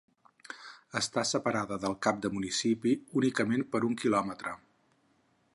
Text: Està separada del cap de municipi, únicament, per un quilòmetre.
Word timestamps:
Està 1.01 1.23
separada 1.31 1.77
del 1.85 1.97
cap 2.07 2.25
de 2.25 2.33
municipi, 2.39 2.97
únicament, 3.21 3.69
per 3.77 3.87
un 3.93 4.03
quilòmetre. 4.05 4.57